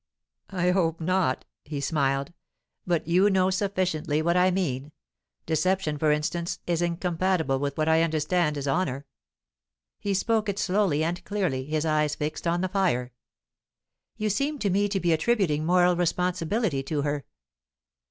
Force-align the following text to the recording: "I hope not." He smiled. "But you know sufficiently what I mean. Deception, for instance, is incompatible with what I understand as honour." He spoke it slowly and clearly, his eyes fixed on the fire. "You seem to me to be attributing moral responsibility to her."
"I 0.49 0.71
hope 0.71 0.99
not." 0.99 1.45
He 1.63 1.79
smiled. 1.79 2.33
"But 2.87 3.07
you 3.07 3.29
know 3.29 3.51
sufficiently 3.51 4.23
what 4.23 4.35
I 4.35 4.49
mean. 4.49 4.93
Deception, 5.45 5.99
for 5.99 6.11
instance, 6.11 6.57
is 6.65 6.81
incompatible 6.81 7.59
with 7.59 7.77
what 7.77 7.87
I 7.87 8.01
understand 8.01 8.57
as 8.57 8.67
honour." 8.67 9.05
He 9.99 10.15
spoke 10.15 10.49
it 10.49 10.57
slowly 10.57 11.03
and 11.03 11.23
clearly, 11.23 11.65
his 11.65 11.85
eyes 11.85 12.15
fixed 12.15 12.47
on 12.47 12.61
the 12.61 12.67
fire. 12.69 13.11
"You 14.17 14.31
seem 14.31 14.57
to 14.57 14.71
me 14.71 14.89
to 14.89 14.99
be 14.99 15.13
attributing 15.13 15.65
moral 15.67 15.95
responsibility 15.95 16.81
to 16.81 17.03
her." 17.03 17.25